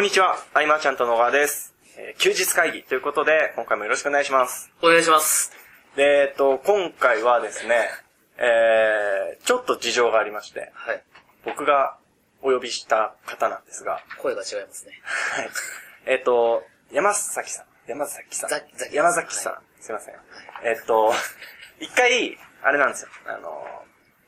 [0.00, 1.74] こんにちは、アイマーちゃんと野川です。
[1.98, 4.72] えー休日会議ということで、今回もよろしくお願いします。
[4.82, 5.52] お願いします。
[5.94, 7.76] で、えっと、今回はですね、
[8.38, 11.02] えー、ちょっと事情がありまして、はい。
[11.44, 11.98] 僕が
[12.40, 14.92] お呼びした方なんですが、声が違いますね。
[15.04, 15.50] はい。
[16.06, 17.66] えっと、山崎さん。
[17.86, 18.50] 山崎さん。
[18.94, 19.52] 山崎さん。
[19.52, 20.14] はすいません。
[20.64, 21.12] えっと、
[21.78, 23.10] 一回、あれなんですよ。
[23.26, 23.50] あの、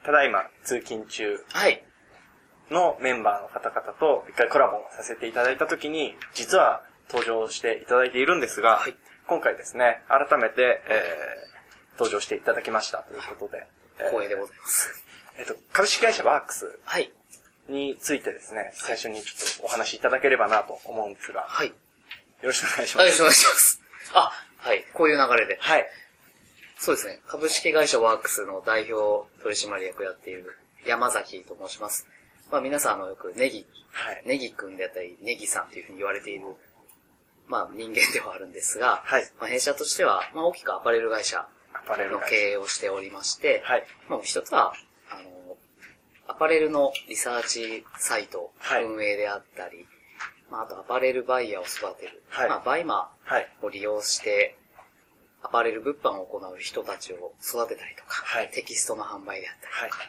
[0.05, 1.83] ただいま通勤中はい。
[2.71, 8.95] のメンバーの方々と一回コラボをさせていただいたときに、実は登場していただいているんですが、はい
[9.29, 13.67] 今回ですね、改めて、えー、登場していただきましたということで、
[14.01, 15.05] えー光栄でございます。
[15.39, 17.11] えっと、株式会社ワークスはい。
[17.69, 21.73] についてですね、最初にちょっとお話しいただければなと思うんですが、よはい。
[22.43, 23.21] ろしくお願いしはい、ます。
[23.23, 23.81] よろしくお願いします。
[24.15, 24.85] あ、はい。
[24.93, 25.57] こういう流れで。
[25.61, 25.87] はい。
[26.79, 27.21] そうですね。
[27.29, 32.09] 株式会社ワークスの代表取締役やっている山崎と申します。
[32.53, 34.23] まあ皆さんあのよくネギ、はい。
[34.27, 36.45] ネギくんであったり、ネギさんというふうに言われている、
[37.49, 41.49] まあ人間ではあるんですが、はいまあ弊社としては、まあ大きくアパレル会社
[41.89, 43.85] の会経営をしておりまして、はい。
[44.11, 44.75] まあ、一つは、
[45.11, 45.57] あの、
[46.29, 49.87] アパレルのリサーチサイトはい運営であったり、
[50.51, 53.49] まあ、あとアパレルバイヤーを育てる、はいまあ、 BUYMA はい。
[53.63, 54.59] ーを利用して、
[55.43, 60.01] アパレル物販を行う人たちを育てたりとか、はいテキストの販売であったり、はい。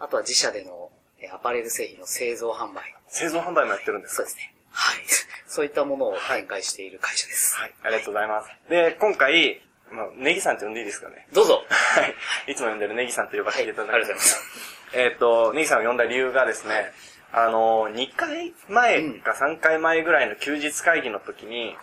[0.00, 2.94] あとは自社でのえアパレル製品の製造販売。
[3.08, 4.16] 製造販売もやってるんですか？
[4.16, 4.54] そうですね。
[4.72, 4.98] はい。
[5.46, 7.56] そういったものを展開している会社です。
[7.56, 7.74] はい。
[7.82, 8.50] ありがとうございます。
[8.68, 9.60] で、今回、
[9.90, 11.26] まあ、ネギさんって呼んでいいですかね？
[11.32, 11.64] どうぞ。
[11.68, 12.14] はい。
[12.52, 14.70] いつも呼んでるネギさんと呼ばせていただきはいありがとうございます。
[14.92, 16.92] えっ、と、ネギさんを呼んだ理由がですね、
[17.32, 21.76] あの、2回前か3回前ぐらいの休日会議の時に、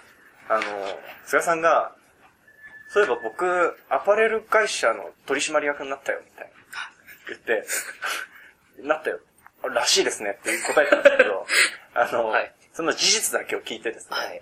[0.50, 1.94] あの、菅さんが、
[2.90, 6.52] そういえば僕、アパレル会社の取締役になったよ、みたいな。
[7.30, 7.66] 言って、
[8.84, 9.20] なったよ。
[9.64, 11.46] らしいですねって答えたんですけど、
[11.96, 14.42] あの、はいその事実だけを聞いてですね、はい。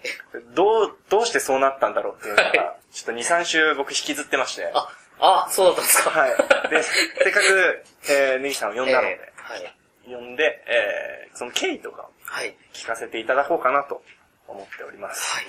[0.54, 6.10] どう、どうしてそうなったんだろうっていうのが、はちょっと2、3週僕引きずってまして、あ、あ、そうだったんですか。
[6.10, 6.70] はい。
[6.70, 9.76] で、せっかく、えー、ネギさんを呼んだので、えーはい。
[10.06, 12.58] 呼んで、えー、その経緯とかをはい。
[12.74, 14.04] 聞かせていただこうかなと
[14.50, 15.34] 思っております。
[15.34, 15.46] はい。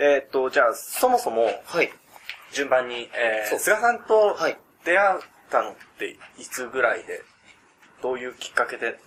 [0.00, 1.90] えーっと、じゃあ、そもそも、はい。
[2.52, 7.22] 順番に、えー、菅さんとはい出会ったのっていつぐらいで、
[8.02, 8.98] どういうきっかけで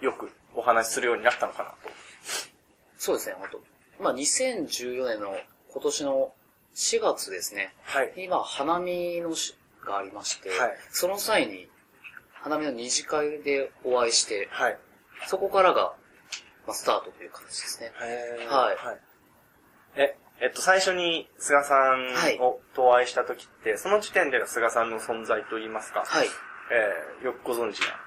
[0.00, 1.76] よくお話しするようになったのかなと。
[2.96, 3.48] そうですね、本
[3.98, 5.36] 当まあ、2014年の
[5.72, 6.32] 今年の
[6.74, 7.74] 4月ですね。
[7.82, 8.12] はい。
[8.16, 11.68] 今、花見のしがありまして、はいその際に、
[12.32, 14.78] 花見の二次会でお会いして、はい。
[15.26, 15.94] そこからが、
[16.66, 17.92] まあ、スタートという形ですね。
[18.02, 18.76] へーはい
[19.96, 26.26] え、えっと、最初に菅さんはいをとお会いした時って、その時点での菅さんの存在といいますか、はい。
[26.70, 28.05] えー、よくご存知な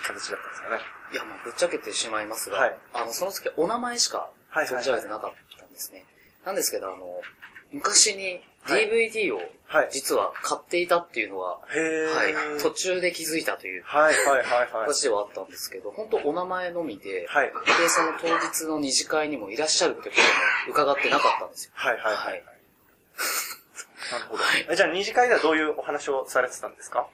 [0.00, 0.80] 形だったんですかね。
[1.12, 6.04] いや、まあ、ぶっちゃけてしまいますが、はいあの、その時お名前しかはいはいはい存じ上げてなかったんですね。
[6.44, 7.20] なんですけど、あの、
[7.72, 12.14] 昔にはい DVD をはい実は買っていたっていうのは、へー。
[12.14, 14.68] はい、途中で気づいたというはいはいはいはい。
[14.86, 17.52] 形ではあったんですけど、本当お名前のみで、はい。
[17.80, 20.16] で、その当日の二次会にもいらっしゃるってこ
[20.66, 21.72] とも伺ってなかったんですよ。
[21.74, 22.42] はいはいははいい。
[24.12, 27.06] なるほどじゃあ二次会ではどういうお話をされてたんですか？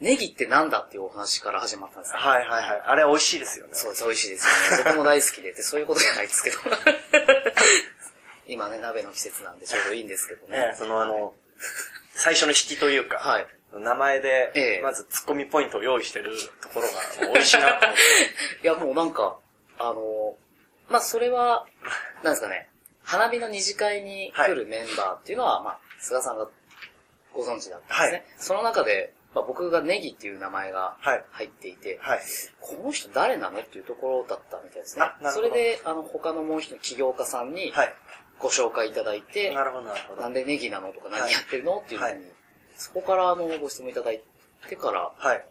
[0.00, 2.18] ネギってなんだっていうお話から始まったんですね。
[2.18, 2.82] はいはいはい。
[2.84, 3.72] あれ美味しいですよね。
[3.74, 4.84] そうです、美味しいですよね。
[4.92, 6.58] 僕も大好きでって、そういうことじゃないですけど。
[8.46, 10.58] 今ね、鍋の季節なんでちょうどいいんですけどね。
[10.68, 11.34] ねそのあの、
[12.14, 13.46] 最初の引きというか、はい。
[13.72, 18.00] 名前でええ、まずツッコミポイントを用意してるところが美味しいなと思って。
[18.62, 19.38] いや、もうなんか、
[19.78, 20.36] あの、
[20.88, 21.66] まあ、それは、
[22.22, 22.68] なんですかね、
[23.02, 26.48] 花火の二次会に来るメンバーっていうのは、まあ、菅さんが
[27.32, 28.18] ご存知だったんですね。
[28.18, 31.24] はいその中で、まあ、僕がネギっていう名前がはい。
[31.30, 32.20] 入っていて、はい。
[32.58, 35.04] この人誰なのっていうところだったみたいですね
[35.34, 37.94] それで、あの、他のもう一人起業家さんにはい。
[38.38, 40.22] ご紹介いただいて、なるほどなるほど。
[40.22, 42.22] なんでネギなのとかはい何やってるのっていうふうに、はい
[42.78, 44.20] そこからあのご質問いただい
[44.68, 45.44] てから、はい。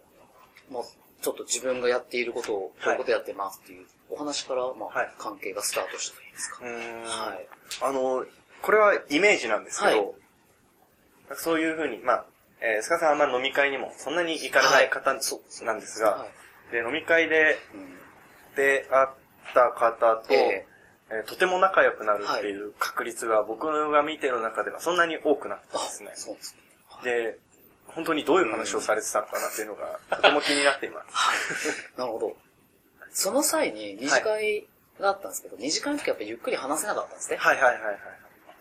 [0.71, 0.83] まあ、
[1.23, 6.59] ちょっと自分がやっていることを、こういうことやってますっていうお話から、まあ、はい関係がスタートしたといいますか。
[6.63, 7.03] うーん。
[7.03, 7.47] はい。
[7.81, 8.25] あの、
[8.61, 10.11] これはイメージなんですけど、はい
[11.33, 12.25] そういうふうに、まあ、
[12.61, 16.25] えー、菅さんはあんま飲み会にもそんなに行かれない方なんですが、は
[16.69, 16.71] い。
[16.71, 17.95] で、飲み会でうん
[18.55, 19.09] 出会っ
[19.53, 20.75] た方と、ええー
[21.27, 26.11] とても仲良くなるっていう確率が僕が見てる中ではそんなに多くなったんですね。
[26.15, 26.59] そうですね。
[27.03, 27.37] で、
[27.85, 31.07] 本当にどういう話をされてたのかなっていうのがとても気になっています。
[31.11, 31.31] は
[31.95, 31.99] い。
[31.99, 32.35] なるほど。
[33.11, 34.67] その際に二次会
[34.99, 37.37] があったんですけど、二次会の時はやっぱりゆっくり話せなかったんですね。
[37.37, 37.97] はいはいはいはい。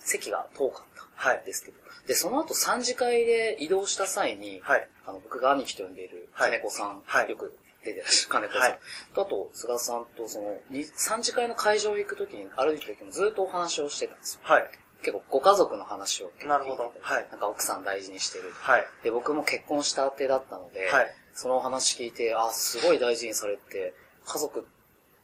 [0.05, 1.79] 席が遠かったはいんですけど。
[2.07, 4.89] で、その後三次会で移動した際に、はい。
[5.07, 8.63] あの、僕が兄貴と呼んでいるはい金子さん、はいよく出てらっしゃる金子さん。
[8.63, 8.79] はい、
[9.15, 14.41] とあと、菅さんとその、3次会の会場行くときに、歩いてる時もずっとお話をしてたんですよ。
[14.45, 14.71] はい。
[15.01, 16.93] 結構ご家族の話をなるほど。
[17.01, 17.27] はい。
[17.31, 18.51] なんか奥さん大事にしてる。
[18.55, 18.87] はい。
[19.03, 21.15] で、僕も結婚したてだったので、はい。
[21.35, 24.63] そのお話聞いて、あ、すごい大事にされて、家族っ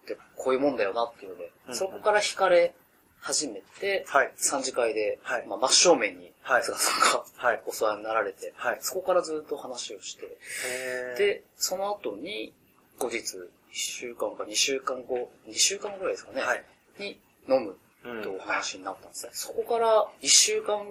[0.07, 2.75] てこういうもんだよなっていうので、うんうん、そこから惹かれ
[3.21, 4.33] 始めて、はい。
[4.37, 5.47] 3次会で、はい。
[5.47, 6.63] まあ、真正面に、はい。
[6.63, 7.63] 菅さんが、はい。
[7.67, 8.79] お世話になられて、はい。
[8.81, 10.39] そこからずっと話をして、
[11.19, 12.53] で、その後に、
[12.99, 16.65] 後日、1週間か2週間後、2週間ぐらいですかね、はい。
[16.99, 17.77] に飲む
[18.23, 19.31] とお話になったんですね。
[19.35, 20.85] そこから1週間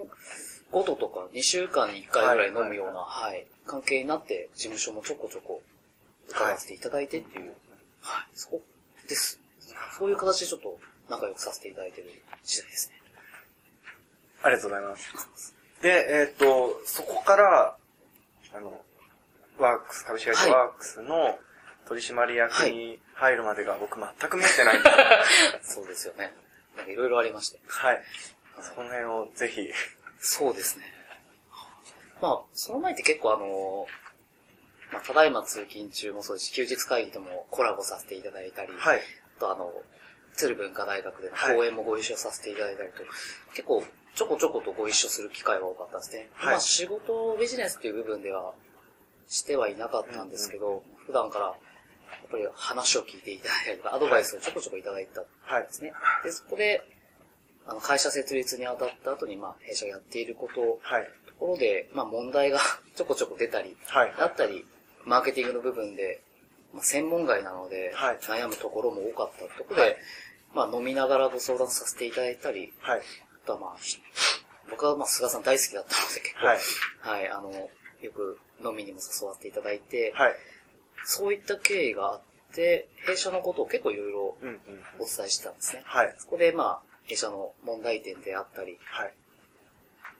[0.70, 5.62] ごととか2週間に1回ぐらい飲むような、はい、関係になって、事務所もちょこちょこ
[6.28, 7.54] 伺わせていただいてっていう、
[8.00, 8.62] はい、そこ
[9.08, 9.40] です。
[9.98, 10.78] そういう形でちょっと
[11.10, 12.10] 仲良くさせていただいてる
[12.44, 12.94] 時代ですね。
[14.42, 15.54] ありがとうございます。
[15.82, 17.76] で、えっ、ー、と、そこから、
[18.54, 18.80] あの、
[19.58, 21.38] ワークス、株式会社ワークスの
[21.86, 24.78] 取締役に入るまでが僕全く見えてない
[25.62, 26.32] そうですよね。
[26.76, 27.58] なんかいろいろありまして。
[27.66, 28.02] はい。
[28.62, 29.70] その辺をぜひ。
[30.20, 30.84] そうですね。
[32.22, 33.86] まあ、その前って結構あの、
[34.92, 39.02] まあ、ただいま通勤中もそうですし、休日会議ともコラボさせていただいたり、はい。
[39.38, 39.72] あとあの、
[40.34, 43.06] 鶴文化大学での講演もご一緒させていただいたりと、はい、
[43.54, 43.84] 結構
[44.14, 46.28] ちょこちょことご一緒する機会が多かったですね。
[46.34, 48.52] はい、まあ仕事、ビジネスっていう部分では
[49.28, 51.54] してはいなかったんですけど、うんうん、普段から
[52.30, 55.24] ぱり話を聞いていただいたりとか、アドバイスをちょこちょこいただいたん
[55.62, 55.90] ですね。
[55.92, 56.82] はい、で、そこで、
[57.66, 62.60] あの、会社設立にあたった後に、まあ、弊社がやっていること、はい、ところで、まあ、問題が
[62.94, 64.64] ちょこちょこ出たり、はい、だったり、
[65.04, 66.22] マーケティングの部分で、
[66.72, 69.96] まあ、専門外なので、はい、悩むところも多かったところで、はい、
[70.54, 73.76] まあ、飲みながらご相談させていただいたり、はい、あとはまあ、
[74.70, 80.34] 僕はまあ、菅さん大好きだったので結構、はい、はい、あの、よく飲みにも誘わせていただいて、はい、
[81.04, 82.20] そういった経緯があっ
[82.54, 84.36] て、弊社のことを結構いろいろ
[84.98, 85.82] お伝えしてたんですね。
[85.84, 86.14] はい。
[86.18, 89.14] そこで、まあ、弊社の問題点であったり、はい。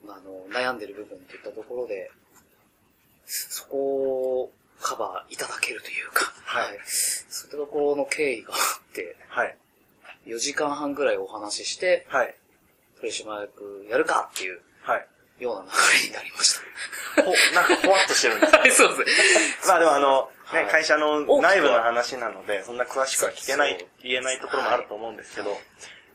[0.07, 2.11] まあ、あの、悩んでる部分といったところで、
[3.27, 6.65] そこをカバーいただけるというか、はい。
[6.65, 9.57] はい、そういったところの経緯があって、はい。
[10.27, 12.35] 4時間半ぐらいお話しして、はい。
[13.01, 15.07] 取締役やるかっていう、はい。
[15.39, 15.69] ような流
[16.03, 16.55] れになりまし
[17.17, 17.23] た。
[17.23, 18.71] ほ、なんかほわっとしてるんですね。
[18.73, 25.59] そうですまあでもあの、ね、会社の内部の話なので、そんな詳しくは聞けない、言えないところもあると思うんですけど、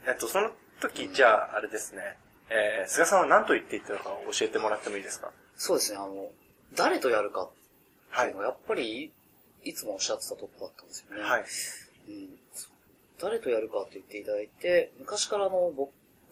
[0.08, 2.18] えっと、その時、じゃあ、あれですね、
[2.50, 5.32] えー、菅さんは何と言っていたのか教えてもらってもいいですか？
[5.56, 6.30] そうですね、あの、
[6.74, 7.50] 誰とやるかっ
[8.22, 9.12] ていうのは、やっぱり、
[9.64, 11.22] いつもおっしゃってたとこだったんですよね。
[11.22, 11.46] はい。
[12.08, 12.40] うん、
[13.20, 15.92] 誰とやるかって言っていただいて、昔からあの、僕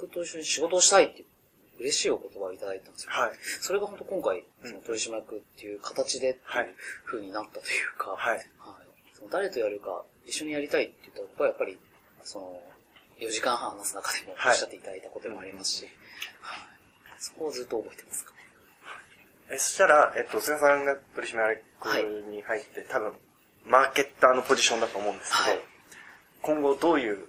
[0.09, 1.23] と一緒に仕事をしたいって
[1.79, 3.11] 嬉しいお言葉をいただいたんですよ。
[3.11, 3.31] はい。
[3.61, 6.69] それが本当今回、その取締役っていう形で、はい。
[7.05, 8.37] 風になったというか、はい。
[8.37, 8.45] はい。
[9.13, 11.77] その誰とやるか、一緒にやりたいって言ったら、僕はやっぱり、
[12.23, 12.61] その、
[13.19, 15.85] 4時間半話す中でもおっしゃっていただいたこともありますし、
[16.41, 16.67] はい。
[17.19, 18.31] そこをずっと覚えてますか？
[18.31, 18.32] ね。
[19.53, 21.61] え、そしたら、えっと、菅さんが取締役
[22.29, 23.13] に入って、はい、多分、
[23.65, 25.61] マーケッターのポジションだと思うんですけど、はい、
[26.41, 27.27] 今後どういう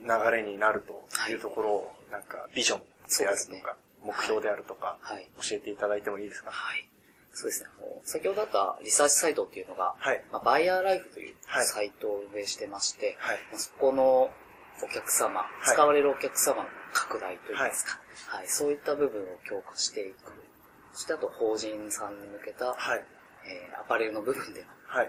[0.00, 2.80] 流れになるというところを、なんか、ビジョン
[3.18, 6.50] であるとか、目標であるとか、はい、教えていただいてもいいですか？
[6.50, 6.88] はい。
[7.32, 7.68] そうですね。
[8.04, 14.30] 先ほどあったリサーチサイトっていうのが、はい、まあ、バイヤーライフというサイトを運営してまして、はい、そこの
[14.82, 20.32] お客様、使われるお客様の拡大といいますか、はい、はい、そういった部分を強化していく。
[20.92, 23.04] そしてあと法人さんに向けた、はい、
[23.46, 24.66] えー、アパレルの部分での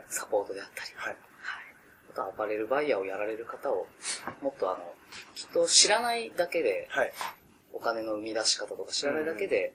[0.08, 1.18] サポートであったり、はい、はい、
[2.12, 3.88] あとアパレルバイヤーをやられる方を、
[4.42, 4.94] もっとあの、
[5.36, 7.14] きっと知らないだけで、はい、
[7.74, 9.74] お金の生み出し方とか知らないだけで、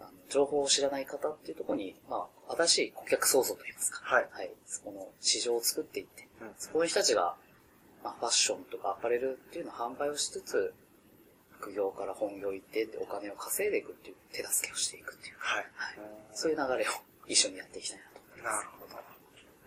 [0.00, 4.28] あの情報を知らない方っていうところに、まあ、新しい顧客創造といいますか、はい。
[4.30, 4.50] はい。
[4.66, 7.36] そこの市場を作っていって、うん、そういう人たちが、
[8.02, 10.74] まあ、ファッションとかアパレルっていうのを販売をしつつ、
[11.62, 15.64] 副業から本業行ってお金を稼いでいくっていう手助けをしていくっていう、はい。
[15.76, 15.98] はい。
[16.34, 16.92] そういう流れを
[17.28, 18.56] 一緒にやっていきたいなと思います。
[18.56, 18.96] なるほど。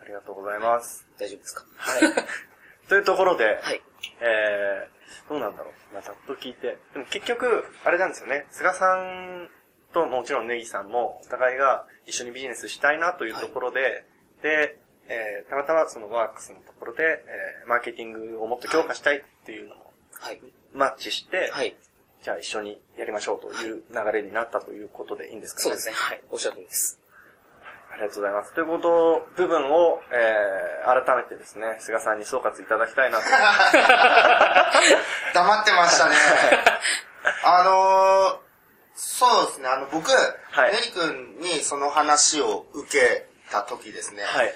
[0.04, 1.08] ありがとうございます。
[1.18, 1.66] 大丈夫ですか？
[1.78, 2.02] はい。
[2.90, 3.82] というところで、はい。
[4.20, 5.94] えー、どうなんだろう。
[5.94, 6.78] まあ、ざっと聞いて。
[6.94, 8.46] でも結局、あれなんですよね。
[8.52, 9.50] 菅さん
[9.94, 14.06] ともちろんネギさんも、お互いが一緒にビジネスしたいなというところで、はい、
[14.44, 20.42] で、えー、たまたまそのワークスのところで、えー、マーケティングをもっと強化したいっていうのも、はい、
[20.76, 21.76] マッチして、はい、
[22.24, 25.64] じゃあ一緒にやりましょうという流れになったということでいいんですかね？
[25.64, 25.94] そうですね。
[25.96, 26.22] はい。
[26.30, 27.00] おっしゃる通りです。
[27.92, 28.54] ありがとうございます。
[28.54, 33.24] ということ、部分を、えー、改めてですね、菅さんに総括いただきたいなと。
[35.34, 36.16] 黙ってましたね。
[37.46, 38.46] あのー、
[38.96, 44.54] そうですね、あの、僕、はい、ネリ君にその話を受けた時ですね、はい、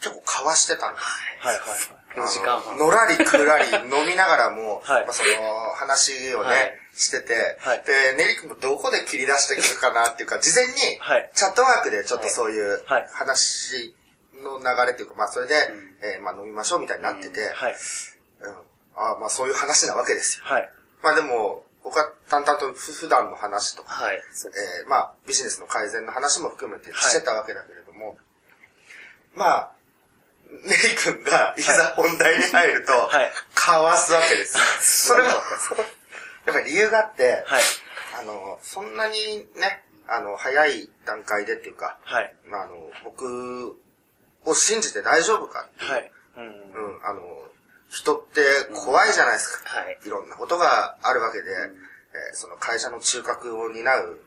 [0.00, 1.06] 結構交わしてたんです。
[1.40, 2.78] はいはい4時間半。
[2.78, 13.94] のらりくらり飲みながらも、 はいまあ、その話をね、はいしてて、はいで、ネリ君もどこで切り出してくるかなっていうか、事前にはい、チャットワークでちょっとそういうはい話
[14.42, 15.54] の流れっていうか、まあそれで、
[16.00, 17.76] えーまあ飲みましょうみたいになってて、はい。
[18.40, 18.56] うん
[18.98, 20.44] あまあそういう話なわけですよ。
[20.46, 20.70] はい。
[21.02, 24.16] まあでも、僕は淡々とふ普段の話とか、はい。
[24.16, 28.16] えーまあビジネスの改善の話も含めてはいしてたわけだけれども、
[29.34, 29.70] まあ、
[30.50, 34.64] ネリ君がいざ本題に入ると、はいかわすわけですよ。
[34.80, 37.62] それも、やっぱり理由があって、はい。
[38.20, 42.34] あの、そんなにね、あの、早い段階でっていうか、はい。
[42.44, 43.76] まあ、あの、僕
[44.44, 46.12] を信じて大丈夫かっていう、はい。
[46.36, 46.44] うん。
[46.44, 47.22] うん、あの、
[47.88, 49.80] 人って怖いじゃないですか。
[49.80, 49.98] はい。
[50.04, 54.20] いろんなことがあるわけで、えーその会社の中核を担う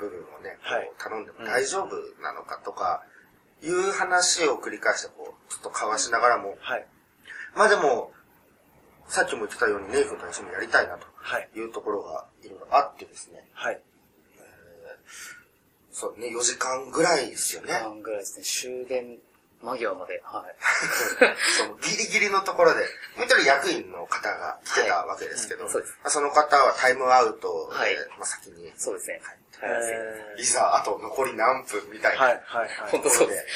[0.00, 3.04] 部分をね、はい頼んでも大丈夫なのかとか、
[3.66, 6.86] いう話を繰り返して、こう、ちょっと交わしながらも、はい。
[7.54, 8.12] まあでも、
[9.08, 11.48] さっきも言ってたように、ネイ君と一緒にやりたいなとはい。
[11.54, 13.80] いうところがいろいろあってですね、はい。
[15.90, 17.72] そうね、4時間ぐらいですよね。
[17.72, 18.44] 半ぐらいですね。
[18.44, 19.18] 終電
[19.66, 20.22] 間際まで。
[20.24, 20.54] はい。
[21.58, 22.80] そのギリギリのところで、
[23.16, 29.20] もう一人役員の方が来てたわけですけど、はいうんそうですまあその方はタイムアウトで、はいまあ先に、そうですね。
[29.62, 29.82] えはい。
[30.38, 32.42] ーいざあと残り何分みたいなはい。
[32.44, 32.68] はい。
[32.68, 32.90] はい。
[32.90, 33.46] 本当そうです。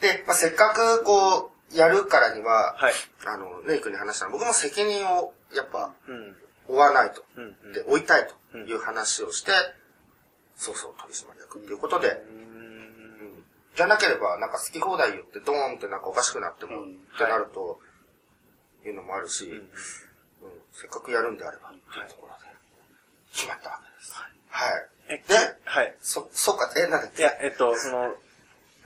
[0.00, 2.94] で、まあ、せっかくこう、やるからには、はい。
[3.24, 6.36] あの、ネイ君に話したら、僕も責任をやっぱうん。
[6.66, 7.24] 負わないと。
[7.36, 7.56] うん。
[7.64, 7.72] うん。
[7.72, 9.52] で、負いたいという話をして、
[10.56, 12.41] そうそう取締役っていうことで、ううんん
[13.74, 17.80] じゃなければ、なんか好き放題言ってドーンってなんかおかしくなっても、うんってなると、
[18.84, 19.70] いうのもあるし、うん
[20.72, 22.50] せっかくやるんであれば、っていうところで、
[23.32, 24.12] 決まったわけです。
[24.48, 24.88] はい。
[25.08, 25.94] え、ではい。
[26.00, 27.22] そ、そうか、え、なんだっけ？
[27.22, 28.14] いや、えっと、その、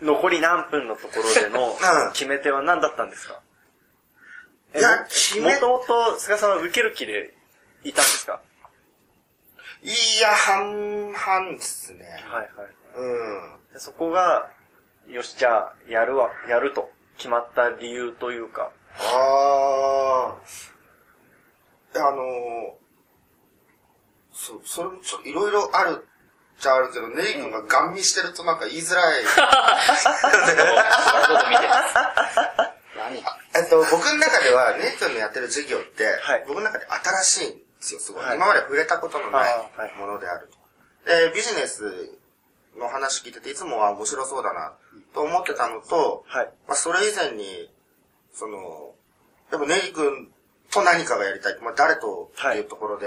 [0.02, 1.73] 残り何分のところでの
[2.07, 3.40] うん決め手は何だったんですか？
[4.75, 7.33] いやも決めもともと菅さんは受ける気で
[7.83, 8.43] いたんですか？
[9.83, 9.88] い
[10.21, 12.05] や、半々ですね。
[12.28, 12.75] はいはい。
[12.97, 13.73] うん。
[13.73, 14.50] でそこが、
[15.09, 20.37] よし、じゃあ、やるわ、やると決まった理由というか、ああ。
[21.99, 22.75] あのー、
[24.33, 29.23] そう、それもちょっといろいろあるっちゃあるけど、ネイ君がガン見してるとなんか言いづらい。
[33.55, 38.25] えっと、僕の中では、ネイ君のやってる授業って、はい僕の中で新しいんですよ、すごい。
[38.25, 40.59] はい今まで触れたことのないものであると。
[41.07, 42.16] で、ビジネス
[42.78, 44.75] の話聞いてて、いつもは面白そうだな、
[45.14, 46.47] と思ってたのと、はい。
[46.66, 47.71] まあ、それ以前に、
[48.33, 48.95] その、
[49.50, 50.30] やっぱネリ君
[50.71, 51.59] と何かがやりたい。
[51.62, 53.06] まあ、誰とっていうところで、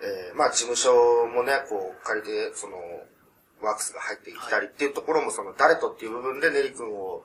[0.00, 0.92] えーまあ、事務所
[1.26, 2.76] もね、こう、借りて、その、
[3.60, 7.24] ワークスが入ってきたりっていうところも、その、誰とっていう部分でネリ君を、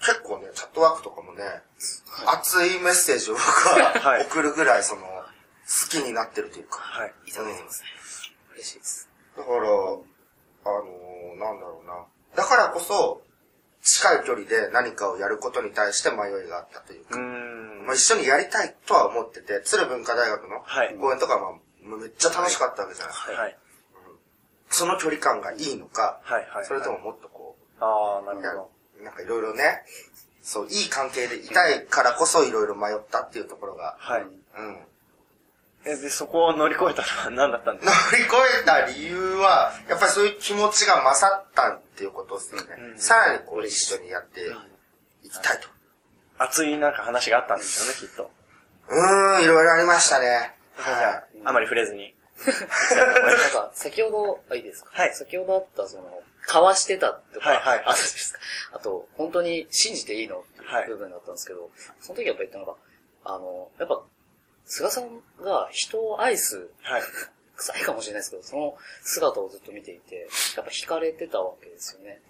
[0.00, 1.42] 結構ね、チャットワークとかもね、
[2.26, 6.78] 熱いメッセージを僕ははい送るぐらい、その、好きになってるというか。
[6.78, 7.14] はい。
[7.26, 7.88] いただいてますね。
[8.54, 9.08] 嬉しいです。
[9.36, 12.06] だから、あのーなんだろうな。
[12.36, 13.22] だからこそ、
[13.82, 17.86] 近い距離で何かをやることに対して迷いがあったというか、ん。
[17.86, 23.32] まあ、一緒にやりたいとは思ってて、鶴文化大学のはい講演とかはまあめっちゃ楽しかったわけじゃないですか。
[23.32, 23.58] はい。
[24.70, 26.46] その距離感がいいのか、はい。
[26.48, 26.64] はい。
[26.66, 29.04] それとももっとこああ、なるほど。
[29.04, 29.82] なんかいろいろね、
[30.42, 34.22] そう、いい関係でいたいからこそいろいろ迷ったっていうところが、はい。
[34.22, 34.78] うん。
[35.86, 42.76] え、で、そこを乗り越えたのは何だったんです乗かり越えた理由は、やっぱりそういう気持ちが勝ったっていうことですよね。
[42.92, 44.40] うんさらにこう一緒にやって
[45.22, 45.68] いきたいと。
[46.38, 48.30] 熱いなんか話があったんですよね、きっと。
[48.88, 50.54] うーん、いろいろありましたね。
[50.76, 51.10] じゃ
[51.44, 52.14] あ、あまり触れずに。
[52.46, 54.90] なんか、先ほど、あ、いいですか？
[54.92, 58.38] はい先ほどあった、その、交わしてたとか、はいはいはいあったじゃないですか。
[58.72, 62.74] あと、本当に信じていいのってはいいう部分だったんですけど、その時やっぱ言ったのが、
[63.24, 64.02] あの、やっぱ、
[64.66, 67.02] 菅さんが人を愛す、はい。
[67.56, 72.20] 臭いかもしれないですけど、その姿をずっと見ていて、やっぱ惹かれてたわけですよね。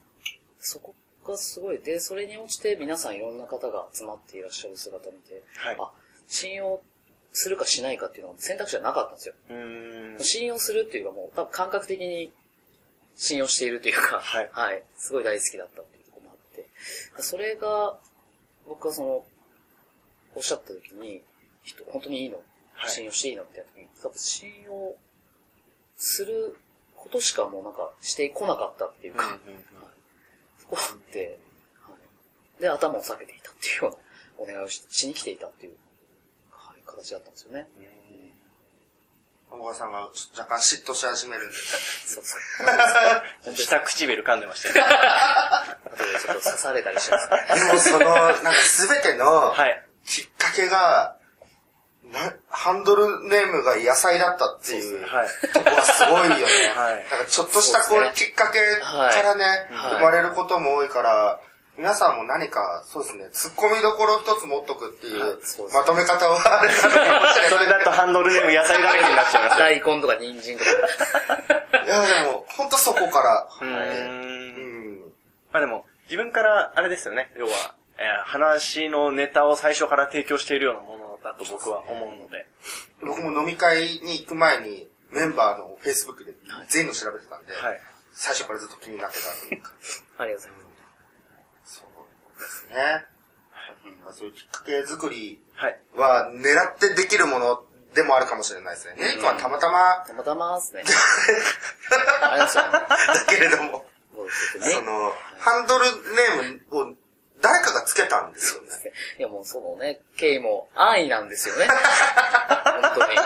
[0.61, 0.95] そこ
[1.26, 1.79] がすごい。
[1.79, 5.91] で、それに応じて皆さんいろんな方が集まっていらっしゃる姿を見て、はいあ、
[6.29, 6.83] 信用
[7.33, 9.35] するかしないかっていうのは選択肢はなかったんですよ。
[9.50, 10.25] うーん。
[10.25, 12.33] 信用するっていうかもう、多分感覚的に
[13.17, 16.69] 信用しているというか、はいすごい大好きだったっていうところもあって、
[17.23, 17.99] それが、
[18.67, 19.25] 僕はその、
[20.35, 21.34] おっしゃった時に、人、
[21.90, 22.42] 本当にいいの、は
[22.88, 23.44] い信用していいの？
[23.44, 24.97] ってやった時に、多分信用
[25.97, 26.56] する
[26.97, 29.64] ことしかもうなんかしてこなかったっていうか、うんうんうん
[30.59, 31.38] そこあって、
[31.83, 31.92] は
[32.59, 33.99] い、で、頭を下げていたっていうよ
[34.38, 35.73] うなお願いをししに来ていたっていう、
[36.50, 37.68] はい、形だったんですよね。
[39.50, 41.54] あ小川さんが若干嫉妬し始めるんで。
[41.54, 42.37] そうそ
[43.50, 43.56] う。
[43.56, 44.85] 下唇噛んでましたよ。
[45.85, 47.47] 後でちょっと刺されたりします、ね。
[47.54, 49.54] でもその、なんかすべての、
[50.04, 51.18] きっかけが、
[52.13, 56.53] な、ハンドルネームが野菜だったっていう、はい、とこはすごいよね。
[56.77, 57.07] はい。
[57.11, 61.41] なんかちょっとしたこう、きっかけからね、はい、生まれることも多いから、
[61.77, 65.41] 皆さんも何か、そうですね、突っ込みどころ一つ持っとくっていう、
[65.73, 66.75] まとめ方はあれか
[67.51, 69.59] それだとハンドルネーム野菜だらけになっちゃいます。
[69.59, 70.71] 大根とか人参とか。
[71.85, 73.49] いや、でも、ほんとそこから。
[73.61, 75.01] うん。
[75.51, 80.94] まあでも、自分から、あれですよね、要は、えー、話のネタを最初から提供しているようなもの
[81.25, 82.47] だと僕は思うので。
[83.00, 86.35] 僕も飲み会に行く前に、メンバーの Facebook で
[86.69, 87.81] 全員の調べてたんで、はい、
[88.12, 90.23] 最初からずっと気になってた。
[90.23, 90.64] ありがとうございま
[91.64, 91.85] す。
[92.38, 93.07] ですね。
[93.50, 95.40] はい、そういうきっかけ作り
[95.97, 97.64] は狙ってできるもの
[97.95, 98.97] でもあるかもしれないですね。
[98.99, 100.04] ネリ君はたまたま。
[100.07, 100.83] たまたまですね。
[102.21, 102.71] あれですよね。
[102.73, 102.88] だ
[103.28, 103.87] けれども、
[104.61, 106.95] その、ハンドルネームを
[107.45, 108.69] 誰かがつけたんですよね。
[109.19, 111.67] いやもうそのね、経緯も安易なんですよね。
[112.65, 113.19] 本当に。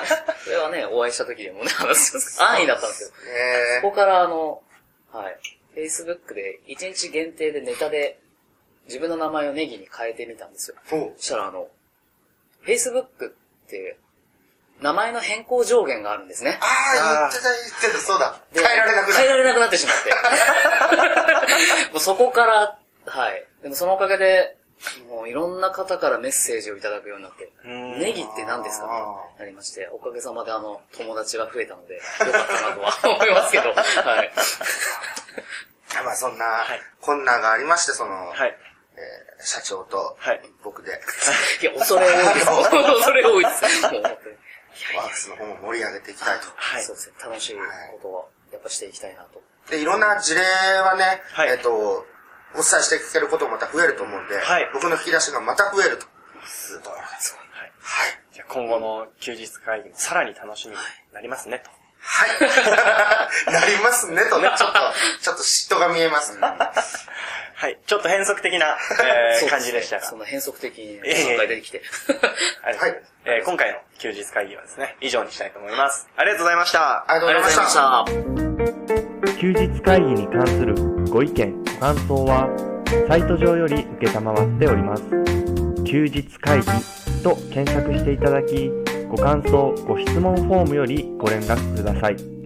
[0.42, 3.10] それはね、お会いした時でもね、話安易だったんですよ。
[3.80, 4.60] そこからあの、
[5.12, 5.38] はい。
[5.76, 8.18] Facebook で1日限定でネタで
[8.86, 10.76] 自分の名前をネギに変えてみたんですよ。
[10.84, 11.68] そしたらあの、
[12.66, 13.32] Facebook っ
[13.68, 13.98] て、
[14.80, 16.58] 名前の変更上限があるんですね。
[16.60, 18.40] ああ、言ってた言ってた、そうだ。
[18.52, 20.10] 変えられなくな変えられなくなってしまって。
[21.92, 23.47] もうそこから、はい。
[23.62, 24.56] でもそのおかげで、
[25.08, 28.86] もういろんな方からメッセージをいただくようになって、ネギって何ですか
[29.36, 34.32] となりまして、おかげさまであの、友達が増えたので、よかったなとは思いますけど、はい。
[36.04, 36.44] まあそんな
[37.00, 38.56] 困難がありまして、その、はい、
[38.94, 40.16] えー、社長と、
[40.62, 40.92] 僕で。
[41.60, 42.46] いや、恐れ多いです。
[42.70, 43.82] 恐れ多いです。
[43.92, 44.02] もう
[44.96, 46.46] ワークスの方も盛り上げていきたいと。
[46.54, 46.82] はい。
[46.82, 47.14] そうですね。
[47.20, 49.42] 楽しいことを、やっぱしていきたいなと。
[49.70, 52.06] で、いろんな事例はね、はい、えっ、と、
[52.54, 56.06] お伝えしていけることもまた増えると思うんで、はい、僕の引き出しがまた増えると。
[56.46, 56.92] すごい。
[56.92, 57.00] はい。
[57.00, 58.18] はい。
[58.32, 60.78] じゃ今後の休日会議もさらに楽しみに
[61.12, 61.70] なりますね、と。
[62.00, 62.30] はい。
[63.52, 64.50] なりますね、とね。
[64.56, 64.78] ちょっと、
[65.20, 66.38] ちょっと嫉妬が見えます。
[66.40, 67.78] はい。
[67.86, 70.06] ちょっと変則的な、えー、感じでしたが。
[70.06, 71.82] その変則的に紹介出てきて。
[72.62, 73.02] はい。
[73.24, 76.08] えー、今回の休日会議はですね、以上にしたいと思います。
[76.16, 77.04] ありがとうございました。
[77.08, 78.04] ありがとうございました。
[79.40, 80.74] 休日会議に関する
[81.10, 82.48] ご意見、ご感想は、
[83.06, 85.04] サイト上より受けたまわっております。
[85.84, 86.66] 休日会議
[87.22, 88.70] と検索していただき、
[89.08, 92.37] ご感想、ご質問フォームよりご連絡ください。